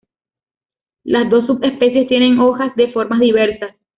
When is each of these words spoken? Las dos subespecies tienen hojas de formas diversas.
Las 1.03 1.29
dos 1.29 1.45
subespecies 1.45 2.07
tienen 2.07 2.39
hojas 2.39 2.75
de 2.75 2.91
formas 2.91 3.19
diversas. 3.19 3.75